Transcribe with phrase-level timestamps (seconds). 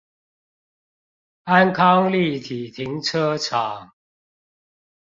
[1.43, 3.91] 安康立體停車場